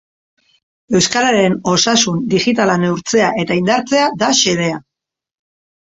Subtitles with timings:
[0.99, 4.85] Euskararen osasun digitala neurtzea eta indartzea da xedea.